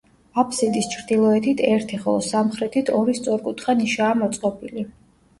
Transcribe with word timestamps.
აბსიდის 0.41 0.85
ჩრდილოეთით 0.93 1.59
ერთი, 1.67 1.99
ხოლო 2.05 2.23
სამხრეთით 2.27 2.89
ორი 3.01 3.15
სწორკუთხა 3.19 3.75
ნიშაა 3.83 4.15
მოწყობილი. 4.23 4.87